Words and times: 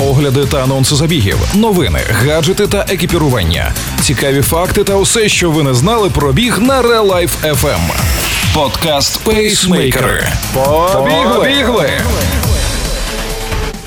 огляди 0.00 0.46
та 0.46 0.62
анонси 0.62 0.96
забігів, 0.96 1.38
новини, 1.54 2.00
гаджети 2.10 2.66
та 2.66 2.86
екіпірування, 2.88 3.72
цікаві 4.00 4.42
факти 4.42 4.84
та 4.84 4.94
усе, 4.94 5.28
що 5.28 5.50
ви 5.50 5.62
не 5.62 5.74
знали 5.74 6.10
про 6.10 6.32
біг 6.32 6.58
на 6.58 6.82
Real 6.82 7.06
Life 7.06 7.54
FM. 7.54 7.80
Подкаст 8.54 9.20
Пейсмейкери. 9.24 10.28
Побігли! 10.54 11.90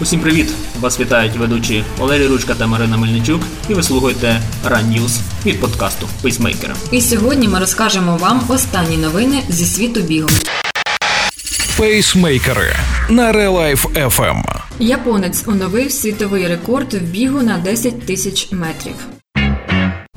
Усім 0.00 0.20
привіт! 0.20 0.48
Вас 0.80 1.00
вітають 1.00 1.36
ведучі 1.36 1.84
Валерій 1.98 2.26
Ручка 2.26 2.54
та 2.54 2.66
Марина 2.66 2.96
Мельничук, 2.96 3.42
і 3.68 3.74
ви 3.74 3.82
слухаєте 3.82 4.40
Run 4.70 4.84
News 4.84 5.18
від 5.46 5.60
подкасту 5.60 6.08
Пейсмейкера. 6.22 6.74
І 6.90 7.00
сьогодні 7.00 7.48
ми 7.48 7.58
розкажемо 7.58 8.16
вам 8.16 8.42
останні 8.48 8.96
новини 8.96 9.42
зі 9.48 9.64
світу 9.64 10.00
бігу. 10.00 10.28
Пейсмейкери 11.76 12.76
на 13.08 13.32
Real 13.32 13.52
Life 13.52 14.08
FM. 14.08 14.57
Японець 14.80 15.48
оновив 15.48 15.92
світовий 15.92 16.48
рекорд 16.48 16.94
в 16.94 17.02
бігу 17.02 17.42
на 17.42 17.58
10 17.58 18.06
тисяч 18.06 18.52
метрів. 18.52 18.94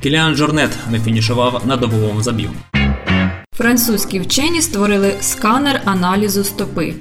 Кіліан 0.01 0.35
Жорнет 0.35 0.71
не 0.91 0.99
фінішував 0.99 1.61
на 1.65 1.77
добовому 1.77 2.23
забігу. 2.23 2.53
Французькі 3.57 4.19
вчені 4.19 4.61
створили 4.61 5.13
сканер 5.21 5.81
аналізу 5.85 6.43
стопи. 6.43 6.93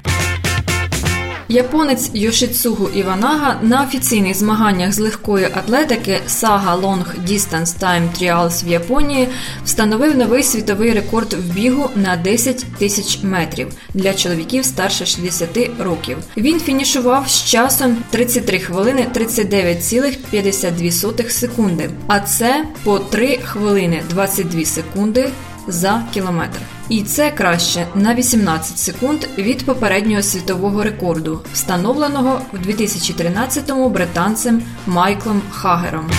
Японець 1.51 2.09
Йошицугу 2.13 2.89
Іванага 2.95 3.59
на 3.61 3.83
офіційних 3.83 4.37
змаганнях 4.37 4.93
з 4.93 4.99
легкої 4.99 5.45
атлетики 5.45 6.19
Saga 6.27 6.81
Long 6.81 7.03
Distance 7.27 7.79
Time 7.79 8.07
Trials 8.17 8.65
в 8.65 8.67
Японії 8.67 9.27
встановив 9.65 10.17
новий 10.17 10.43
світовий 10.43 10.93
рекорд 10.93 11.33
в 11.33 11.53
бігу 11.53 11.89
на 11.95 12.15
10 12.15 12.65
тисяч 12.77 13.23
метрів 13.23 13.67
для 13.93 14.13
чоловіків 14.13 14.65
старше 14.65 15.05
60 15.05 15.49
років. 15.79 16.17
Він 16.37 16.59
фінішував 16.59 17.29
з 17.29 17.43
часом 17.43 17.97
33 18.09 18.59
хвилини 18.59 19.07
39,52 19.15 21.29
секунди, 21.29 21.89
а 22.07 22.19
це 22.19 22.65
по 22.83 22.99
3 22.99 23.39
хвилини 23.43 24.03
22 24.09 24.65
секунди 24.65 25.29
за 25.67 26.03
кілометр. 26.13 26.59
І 26.91 27.03
це 27.03 27.31
краще 27.31 27.87
на 27.95 28.15
18 28.15 28.77
секунд 28.77 29.19
від 29.37 29.65
попереднього 29.65 30.21
світового 30.21 30.83
рекорду, 30.83 31.41
встановленого 31.53 32.41
в 32.53 32.67
2013-му 32.67 33.89
британцем 33.89 34.61
Майклом 34.87 35.41
Хагером. 35.51 36.09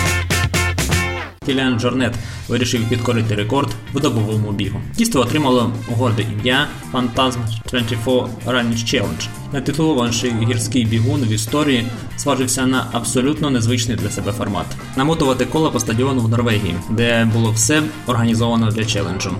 Кіліан 1.45 1.79
Жорнет 1.79 2.13
вирішив 2.47 2.89
підкорити 2.89 3.35
рекорд 3.35 3.69
в 3.93 3.99
добовому 3.99 4.51
бігу. 4.51 4.81
Дійство 4.97 5.21
отримало 5.21 5.71
горде 5.97 6.25
ім'я 6.33 6.67
Phantasm 6.93 7.37
24 7.71 8.01
Running 8.45 8.73
Challenge. 8.73 9.27
Нетитулований 9.53 10.33
гірський 10.47 10.85
бігун 10.85 11.21
в 11.21 11.31
історії 11.31 11.85
зважився 12.17 12.65
на 12.65 12.87
абсолютно 12.91 13.49
незвичний 13.49 13.97
для 13.97 14.09
себе 14.09 14.31
формат. 14.31 14.65
Намотувати 14.97 15.45
коло 15.45 15.71
по 15.71 15.79
стадіону 15.79 16.21
в 16.21 16.29
Норвегії, 16.29 16.75
де 16.89 17.29
було 17.33 17.51
все 17.51 17.83
організовано 18.07 18.71
для 18.71 18.85
челенджу. 18.85 19.31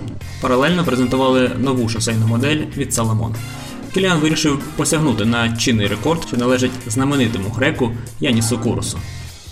Паралельно 0.41 0.83
презентували 0.83 1.51
нову 1.57 1.89
шосейну 1.89 2.27
модель 2.27 2.61
від 2.77 2.91
Salomon. 2.91 3.35
Кіліан 3.93 4.19
вирішив 4.19 4.59
посягнути 4.75 5.25
на 5.25 5.57
чинний 5.57 5.87
рекорд, 5.87 6.23
що 6.27 6.37
належить 6.37 6.71
знаменитому 6.87 7.49
греку 7.49 7.91
Янісу 8.19 8.59
Курусу. 8.59 8.97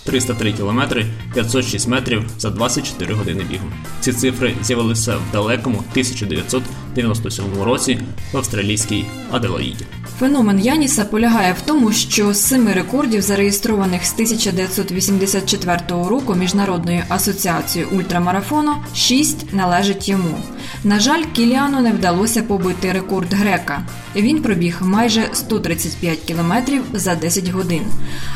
303 0.04 0.52
кілометри 0.52 1.06
506 1.34 1.88
метрів 1.88 2.24
за 2.38 2.50
24 2.50 3.14
години 3.14 3.44
бігу. 3.50 3.64
Ці 4.00 4.12
цифри 4.12 4.54
з'явилися 4.62 5.16
в 5.16 5.32
далекому 5.32 5.78
1997 5.78 7.44
році 7.62 7.98
в 8.32 8.36
австралійській 8.36 9.04
Аделаїді. 9.30 9.84
Феномен 10.18 10.60
Яніса 10.60 11.04
полягає 11.04 11.52
в 11.52 11.60
тому, 11.66 11.92
що 11.92 12.34
з 12.34 12.42
семи 12.42 12.72
рекордів, 12.72 13.22
зареєстрованих 13.22 14.04
з 14.04 14.12
1984 14.12 15.78
року 15.88 16.34
Міжнародною 16.34 17.02
асоціацією 17.08 17.90
ультрамарафону, 17.92 18.72
шість 18.94 19.52
належить 19.52 20.08
йому. 20.08 20.38
На 20.84 21.00
жаль, 21.00 21.22
Кіліану 21.32 21.80
не 21.80 21.92
вдалося 21.92 22.42
побити 22.42 22.92
рекорд 22.92 23.34
грека. 23.34 23.82
Він 24.16 24.42
пробіг 24.42 24.78
майже 24.80 25.28
135 25.32 26.18
кілометрів 26.18 26.82
за 26.92 27.14
10 27.14 27.48
годин, 27.48 27.82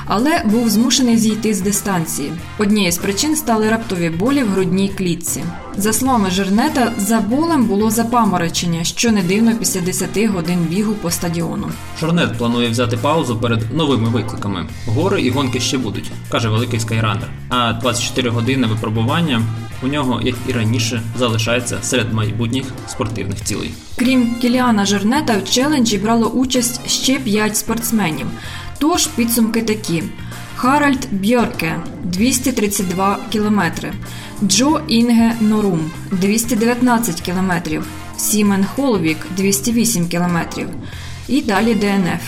але 0.06 0.42
був 0.44 0.68
змушений 0.68 1.16
зійти 1.16 1.54
з 1.56 1.60
дистанції. 1.60 2.32
Однією 2.58 2.92
з 2.92 2.98
причин 2.98 3.36
стали 3.36 3.70
раптові 3.70 4.10
болі 4.10 4.42
в 4.42 4.48
грудній 4.48 4.88
клітці. 4.88 5.44
За 5.76 5.92
словами 5.92 6.30
Жернета, 6.30 6.92
за 6.98 7.20
болем 7.20 7.64
було 7.64 7.90
запаморочення, 7.90 8.84
що 8.84 9.12
не 9.12 9.22
дивно 9.22 9.54
після 9.54 9.80
10 9.80 10.24
годин 10.24 10.58
бігу 10.58 10.92
по 10.92 11.10
стадіону. 11.10 11.68
Жорнет 12.00 12.38
планує 12.38 12.68
взяти 12.68 12.96
паузу 12.96 13.36
перед 13.36 13.74
новими 13.74 14.08
викликами. 14.08 14.66
Гори 14.86 15.22
і 15.22 15.30
гонки 15.30 15.60
ще 15.60 15.78
будуть, 15.78 16.10
каже 16.28 16.48
великий 16.48 16.80
скайранер. 16.80 17.28
А 17.48 17.72
24 17.72 18.30
години 18.30 18.66
випробування 18.66 19.42
у 19.82 19.86
нього, 19.86 20.20
як 20.22 20.34
і 20.48 20.52
раніше, 20.52 21.02
залишається 21.18 21.78
серед 21.82 22.12
майбутніх 22.12 22.64
спортивних 22.88 23.44
цілей. 23.44 23.70
Крім 23.96 24.34
Кіліана 24.34 24.84
Жорнета, 24.84 25.38
в 25.38 25.50
челенджі 25.50 25.98
брало 25.98 26.26
участь 26.26 26.88
ще 26.88 27.18
5 27.18 27.56
спортсменів. 27.56 28.26
Тож 28.78 29.06
підсумки 29.06 29.62
такі: 29.62 30.02
Харальд 30.56 31.08
Бьорке 31.10 31.76
232 32.04 33.18
кілометри, 33.30 33.92
Джо 34.42 34.80
Інге 34.88 35.36
Норум 35.40 35.90
219 36.10 37.20
кілометрів, 37.20 37.86
Сімен 38.16 38.64
Холвік 38.64 39.18
208 39.36 40.08
кілометрів. 40.08 40.68
І 41.28 41.42
далі 41.42 41.74
DNF. 41.74 42.22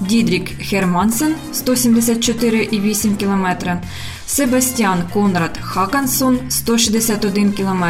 Дідрік 0.00 0.48
Хермансен 0.62 1.34
174,8 1.54 3.16
км, 3.16 3.68
Себастьян 4.26 5.02
Конрад 5.12 5.58
Хакансон 5.62 6.38
161 6.48 7.52
км 7.52 7.84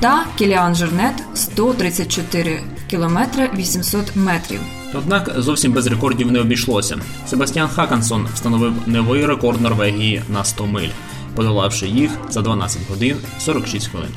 та 0.00 0.24
Кіліан 0.38 0.74
Жернет 0.74 1.14
134 1.34 2.60
км 2.90 3.18
800 3.56 4.16
метрів. 4.16 4.60
Однак 4.94 5.32
зовсім 5.36 5.72
без 5.72 5.86
рекордів 5.86 6.32
не 6.32 6.40
обійшлося. 6.40 6.98
Себастьян 7.26 7.68
Хакансон 7.68 8.26
встановив 8.34 8.72
новий 8.86 9.26
рекорд 9.26 9.60
Норвегії 9.60 10.22
на 10.28 10.44
100 10.44 10.66
миль, 10.66 10.88
подолавши 11.34 11.86
їх 11.86 12.10
за 12.30 12.42
12 12.42 12.78
годин 12.90 13.16
46 13.38 13.86
хвилин. 13.88 14.10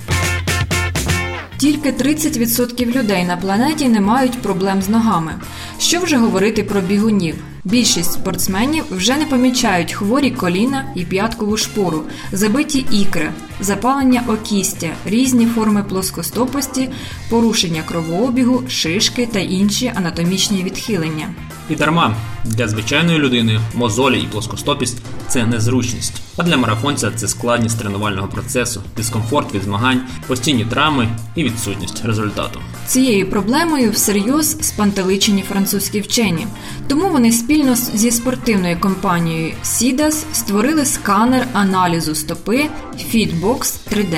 Тільки 1.58 1.91
30% 1.91 3.02
людей 3.02 3.25
на 3.25 3.38
планеті 3.38 3.88
не 3.88 4.02
мають 4.02 4.41
проблем 4.41 4.81
з 4.81 4.90
ногами. 4.90 5.35
Що 5.80 6.00
вже 6.00 6.18
говорити 6.18 6.64
про 6.64 6.81
бігунів? 6.81 7.35
Більшість 7.66 8.14
спортсменів 8.14 8.84
вже 8.92 9.18
не 9.18 9.26
помічають 9.26 9.94
хворі 9.94 10.31
коліна 10.31 10.86
і 10.96 11.06
п'яткову 11.06 11.58
шпору, 11.58 12.03
забиті 12.31 12.86
ікри, 12.92 13.31
запалення 13.59 14.24
окістя, 14.28 14.90
різні 15.06 15.46
форми 15.46 15.84
плоскостопості, 15.84 16.90
порушення 17.30 17.84
кровообігу, 17.86 18.64
шишки 18.70 19.26
та 19.26 19.40
інші 19.40 19.92
анатомічні 19.96 20.64
відхилення. 20.64 21.28
І 21.70 21.76
дарма 21.76 22.16
для 22.44 22.68
звичайної 22.68 23.20
людини 23.20 23.59
мозолі 23.74 24.20
і 24.20 24.28
плоскостопість 24.28 24.97
це 25.28 25.46
незручність. 25.46 26.22
А 26.38 26.44
для 26.44 26.58
марафонця 26.58 27.12
це 27.12 27.28
складність 27.28 27.80
тренувального 27.80 28.28
процесу, 28.28 28.82
дискомфорт 28.97 29.53
від 29.53 29.64
змагань, 29.64 30.02
постійні 30.28 30.66
травми 30.66 31.09
і 31.36 31.44
відсутність 31.44 32.06
результату. 32.06 32.59
Цією 32.88 33.29
проблемою 33.29 33.91
всерйоз 33.91 34.57
спантеличені 34.62 35.44
французькі 35.44 36.01
вчені, 36.01 36.47
тому 36.88 37.09
вони 37.09 37.31
спільно 37.31 37.75
зі 37.75 38.12
спортивною 38.12 38.79
компанією 38.79 39.53
SIDAS 39.63 40.23
створили 40.34 40.85
сканер 40.85 41.47
аналізу 41.53 42.16
стопи 42.16 42.66
Fitbox 43.13 43.59
3D. 43.91 44.18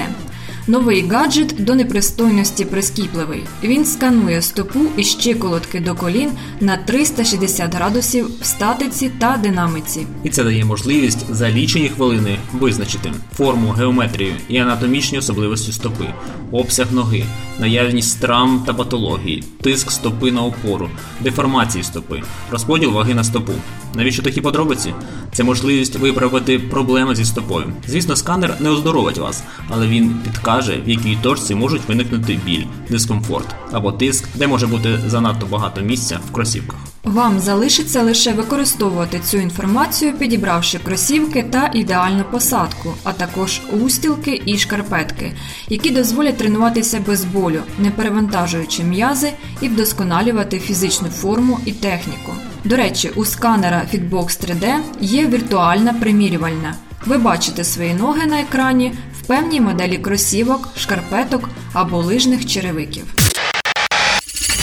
Новий 0.69 1.07
гаджет 1.07 1.55
до 1.59 1.75
непристойності 1.75 2.65
прискіпливий. 2.65 3.43
Він 3.63 3.85
сканує 3.85 4.41
стопу 4.41 4.79
і 4.97 5.03
щиколотки 5.03 5.79
до 5.79 5.95
колін 5.95 6.29
на 6.61 6.77
360 6.77 7.75
градусів 7.75 8.41
в 8.41 8.45
статиці 8.45 9.11
та 9.19 9.39
динаміці. 9.43 10.07
І 10.23 10.29
це 10.29 10.43
дає 10.43 10.65
можливість 10.65 11.33
за 11.33 11.49
лічені 11.49 11.89
хвилини 11.89 12.37
визначити 12.53 13.11
форму, 13.33 13.69
геометрію 13.69 14.33
і 14.49 14.57
анатомічні 14.57 15.17
особливості 15.17 15.71
стопи, 15.71 16.05
обсяг 16.51 16.87
ноги, 16.91 17.25
наявність 17.59 18.19
травм 18.19 18.63
та 18.65 18.73
патології, 18.73 19.43
тиск 19.61 19.91
стопи 19.91 20.31
на 20.31 20.43
опору, 20.43 20.89
деформації 21.21 21.83
стопи, 21.83 22.21
розподіл 22.51 22.91
ваги 22.91 23.13
на 23.13 23.23
стопу. 23.23 23.53
Навіщо 23.95 24.23
такі 24.23 24.41
подробиці? 24.41 24.93
Це 25.33 25.43
можливість 25.43 25.95
виправити 25.95 26.59
проблеми 26.59 27.15
зі 27.15 27.25
стопою. 27.25 27.73
Звісно, 27.87 28.15
сканер 28.15 28.55
не 28.59 28.69
оздоровить 28.69 29.17
вас, 29.17 29.43
але 29.69 29.87
він 29.87 30.15
підкаже, 30.57 30.81
в 30.85 30.89
якій 30.89 31.17
точці 31.21 31.55
можуть 31.55 31.87
виникнути 31.87 32.39
біль, 32.45 32.65
дискомфорт 32.89 33.47
або 33.71 33.91
тиск, 33.91 34.27
де 34.35 34.47
може 34.47 34.67
бути 34.67 34.99
занадто 35.07 35.45
багато 35.45 35.81
місця 35.81 36.19
в 36.29 36.31
кросівках. 36.31 36.79
Вам 37.03 37.39
залишиться 37.39 38.03
лише 38.03 38.33
використовувати 38.33 39.19
цю 39.19 39.37
інформацію, 39.37 40.13
підібравши 40.13 40.79
кросівки 40.79 41.43
та 41.43 41.71
ідеальну 41.73 42.23
посадку, 42.31 42.93
а 43.03 43.13
також 43.13 43.61
устілки 43.71 44.41
і 44.45 44.57
шкарпетки, 44.57 45.31
які 45.69 45.89
дозволять 45.89 46.37
тренуватися 46.37 47.01
без 47.07 47.25
болю, 47.25 47.61
не 47.79 47.91
перевантажуючи 47.91 48.83
м'язи 48.83 49.31
і 49.61 49.67
вдосконалювати 49.67 50.59
фізичну 50.59 51.07
форму 51.07 51.59
і 51.65 51.71
техніку. 51.71 52.31
До 52.63 52.75
речі, 52.75 53.11
у 53.15 53.25
сканера 53.25 53.81
Fitbox 53.93 54.25
3D 54.25 54.75
є 55.01 55.27
віртуальна 55.27 55.93
примірювальна. 55.93 56.75
Ви 57.05 57.17
бачите 57.17 57.63
свої 57.63 57.93
ноги 57.93 58.25
на 58.25 58.39
екрані 58.39 58.93
в 59.27 59.29
певній 59.29 59.61
моделі 59.61 59.97
кросівок, 59.97 60.69
шкарпеток 60.77 61.49
або 61.73 61.97
лижних 61.97 62.45
черевиків. 62.45 63.03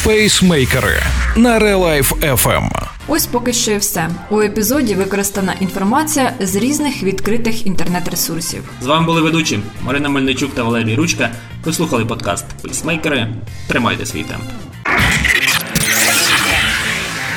Пейсмейкери 0.05 1.03
на 1.37 1.59
Релайф 1.59 2.13
FM. 2.13 2.71
Ось 3.09 3.27
поки 3.27 3.53
що 3.53 3.73
і 3.73 3.77
все. 3.77 4.09
У 4.31 4.41
епізоді 4.41 4.95
використана 4.95 5.55
інформація 5.61 6.33
з 6.41 6.55
різних 6.57 7.03
відкритих 7.03 7.67
інтернет-ресурсів. 7.67 8.63
З 8.83 8.87
вами 8.87 9.07
були 9.07 9.21
ведучі 9.21 9.61
Марина 9.83 10.09
Мельничук 10.09 10.55
та 10.55 10.63
Валерій 10.63 10.95
Ручка. 10.95 11.31
Ви 11.65 11.73
слухали 11.73 12.05
подкаст 12.05 12.47
Пейсмейкери. 12.63 13.29
Тримайте 13.69 14.07
свій 14.07 14.23
темп. 14.23 14.45